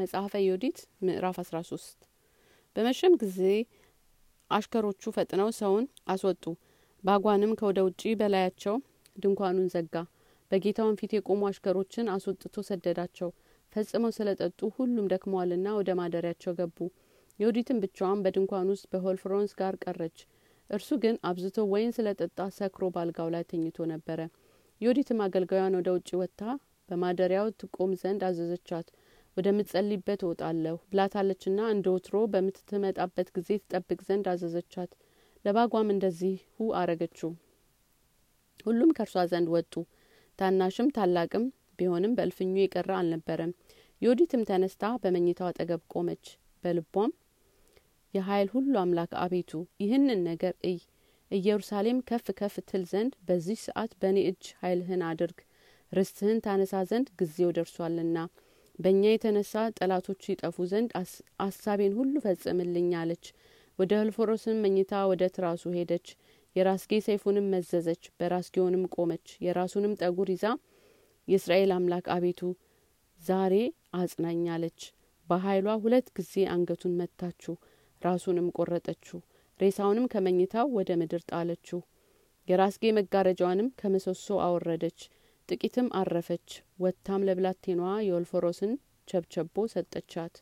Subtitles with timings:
[0.00, 1.98] መጽሐፈ ዮዲት ምዕራፍ አስራ ሶስት።
[2.76, 3.38] በመሸም ጊዜ
[4.50, 6.44] አሽከሮቹ ፈጥነው ሰውን አስወጡ።
[7.04, 8.76] ባጓንም ከወደ ውጪ በላያቸው
[9.16, 9.94] ድንኳኑን ዘጋ።
[10.50, 13.30] በጌታውን ፊት የቆሙ አሽከሮችን አስወጥቶ ሰደዳቸው።
[13.72, 16.78] ፈጽመው ስለ ጠጡ ሁሉም ደክመዋልና ወደ ማደሪያቸው ገቡ።
[17.38, 20.18] ዮዲትም ብቻዋን በድንኳን ውስጥ በሆልፍሮንስ ጋር ቀረች።
[20.70, 24.20] እርሱ ግን አብዝቶ ወይን ስለ ጠጣ ሰክሮ ባልጋው ላይ ተኝቶ ነበረ።
[24.80, 26.42] ዮዲትም አገልጋዩን ወደ ውጭ ወጥታ
[26.88, 28.86] በማደሪያው ትቆም ዘንድ አዘዘቻት
[29.36, 34.90] ወደምትጸልይበት እወጣለሁ ብላታለችና እንደ ወትሮ በምትመጣበት ጊዜ ትጠብቅ ዘንድ አዘዘቻት።
[35.44, 36.38] ለባጓም እንደዚሁ
[36.80, 37.30] አረገችው።
[38.60, 39.74] ሁሉም ከእርሷ ዘንድ ወጡ።
[40.38, 41.44] ታናሽም ታላቅም
[41.78, 43.52] ቢሆንም በእልፍኙ የቀረ አልነበረም።
[44.02, 46.26] ዮዲትም ተነስታ በመኝታው አጠገብ ቆመች።
[46.64, 47.12] በልቧም
[48.14, 49.50] የሀይል ሁሉ አምላክ አቤቱ
[49.82, 50.78] ይህንን ነገር እይ።
[51.30, 55.38] ኢየሩሳሌም ከፍ ከፍ ትል ዘንድ በዚህ ሰዓት በእኔ እጅ ኃይልህን አድርግ።
[55.92, 58.18] ርስትህን ታነሳ ዘንድ ጊዜው ደርሷልና
[58.80, 60.90] በእኛ የተነሳ ጠላቶች ይጠፉ ዘንድ
[61.44, 63.24] አሳቤን ሁሉ ፈጽምልኝ አለች።
[63.78, 66.06] ወደ ህልፎሮስም መኝታ ወደ ትራሱ ሄደች።
[66.56, 70.46] የራስጌ ሰይፉንም መዘዘች በራስጌውንም ቆመች። የራሱንም ጠጉር ይዛ
[71.28, 72.40] የእስራኤል አምላክ አቤቱ
[73.20, 73.54] ዛሬ
[73.94, 74.80] አጽናኝ አለች።
[75.28, 77.54] በኃይሏ ሁለት ጊዜ አንገቱን መታችው
[78.02, 79.18] ራሱንም ቆረጠችው።
[79.60, 81.80] ሬሳውንም ከመኝታው ወደ ምድር ጣለችው።
[82.48, 85.00] የራስጌ መጋረጃዋንም ከምሰሶ አወረደች
[85.50, 86.48] ጥቂትም አረፈች።
[86.80, 88.72] ወጥታም ለብላቴናዋ የወልፎሮስን
[89.08, 90.34] ቸብቸቦ ሰጠቻት።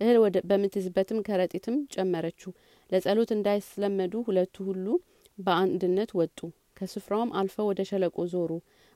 [0.00, 0.16] እህል
[0.50, 2.52] በምትዝበትም ከረጢትም ጨመረችው።
[2.90, 4.86] ለጸሎት እንዳይስለመዱ ሁለቱ ሁሉ
[5.38, 6.38] በአንድነት ወጡ።
[6.78, 8.50] ከስፍራውም አልፈው ወደ ሸለቆ ዞሩ።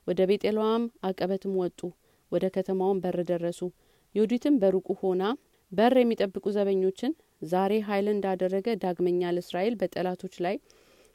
[0.06, 1.80] ወደ ቤጤሏም አቀበትም ወጡ።
[2.32, 3.60] ወደ ከተማውም በር ደረሱ።
[4.14, 5.22] ዮዲትም በሩቁ ሆና
[5.72, 7.12] በር የሚጠብቁ ዘበኞችን
[7.46, 10.56] ዛሬ ኃይልን እንዳደረገ ዳግመኛ ለእስራኤል በጠላቶች ላይ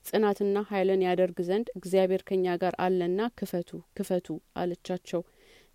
[0.06, 4.28] ጽናትና ኃይልን ያደርግ ዘንድ እግዚአብሔር ከኛ ጋር አለና ክፈቱ ክፈቱ
[4.62, 5.22] አለቻቸው።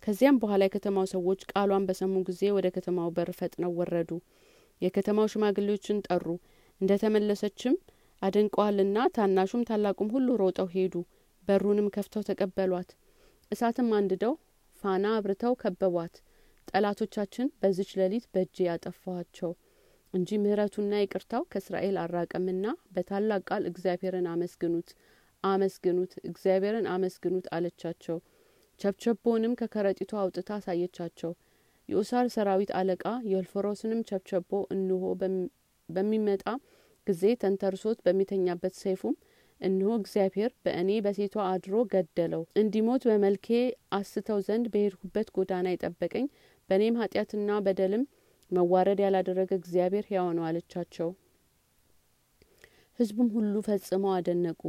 [0.03, 4.11] ከዚያም በኋላ የከተማው ሰዎች ቃሏን በሰሙ ጊዜ ወደ ከተማው በር ፈጥነው ወረዱ።
[4.81, 6.25] የከተማው ሽማግሌዎችን ጠሩ።
[6.81, 7.75] እንደ ተመለሰችም
[8.21, 10.95] አድንቀዋልና ታናሹም ታላቁም ሁሉ ሮጠው ሄዱ።
[11.47, 12.89] በሩንም ከፍተው ተቀበሏት።
[13.51, 14.33] እሳትም አንድደው
[14.83, 16.15] ፋና አብርተው ከበቧት።
[16.67, 19.51] ጠላቶቻችን በዚች ሌሊት በእጅ ያጠፋኋቸው
[20.17, 24.89] እንጂ ምህረቱና ይቅርታው ከእስራኤል አራቀምና በታላቅ ቃል እግዚአብሔርን አመስግኑት
[25.43, 28.17] አመስግኑት እግዚአብሔርን አመስግኑት አለቻቸው።
[28.79, 31.31] ቸብቸቦንም ከከረጢቱ አውጥታ አሳየቻቸው።
[31.89, 35.03] የኡሳር ሰራዊት አለቃ የወልፎሮስንም ቸብቸቦ እንሆ
[35.89, 36.43] በሚመጣ
[37.07, 39.15] ጊዜ ተንተርሶት በሚተኛበት ሰይፉም
[39.61, 43.47] እነሆ እግዚአብሔር በእኔ በሴቷ አድሮ ገደለው። እንዲሞት በመልኬ
[43.97, 46.25] አስተው ዘንድ በሄድኩበት ጎዳና የጠበቀኝ
[46.69, 48.03] በእኔም ኃጢአትና በደልም
[48.51, 51.09] መዋረድ ያላደረገ እግዚአብሔር ሕያው ነው አለቻቸው።
[52.99, 54.61] ህዝቡም ሁሉ ፈጽመው አደነቁ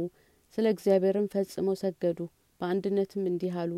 [0.57, 2.19] ስለ እግዚአብሔርም ፈጽመው ሰገዱ
[2.59, 3.71] በአንድነትም እንዲህ አሉ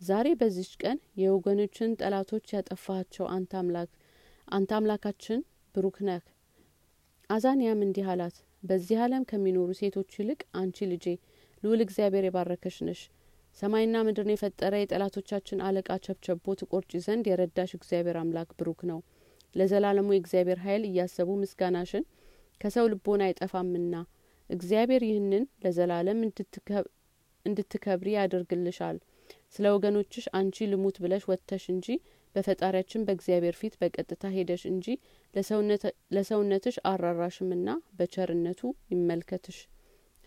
[0.00, 3.26] ዛሬ በዚች ቀን የወገኖችን ጠላቶች ያጠፋቸው
[4.48, 5.40] አንተ አምላካችን
[5.74, 6.22] ብሩክ ነህ።
[7.30, 11.06] አዛንያም እንዲህ አላት በዚህ ዓለም ከሚኖሩ ሴቶች ይልቅ አንቺ ልጄ
[11.62, 13.00] ልውል እግዚአብሔር የባረከሽ ነሽ።
[13.56, 19.00] ሰማይና ምድርን የፈጠረ የጠላቶቻችን አለቃ ቸብቸቦ ትቆርጪ ዘንድ የረዳሽ እግዚአብሔር አምላክ ብሩክ ነው
[19.54, 22.04] ለዘላለሙ የእግዚአብሔር ኃይል እያሰቡ ምስጋናሽን
[22.60, 23.94] ከሰው ልቦና አይጠፋምና
[24.50, 26.20] እግዚአብሔር ይህንን ለዘላለም
[27.46, 28.96] እንድትከብሪ ያደርግልሻል።
[29.54, 31.86] ስለ ወገኖችሽ አንቺ ልሙት ብለሽ ወጥተሽ እንጂ
[32.34, 34.86] በፈጣሪያችን በእግዚአብሔር ፊት በቀጥታ ሄደሽ እንጂ
[36.14, 38.60] ለሰውነትሽ አራራሽምና በቸርነቱ
[38.92, 39.58] ይመልከትሽ።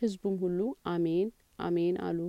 [0.01, 0.59] ህዝቡም ሁሉ
[0.91, 1.27] አሜን
[1.59, 2.19] አሜን አሉ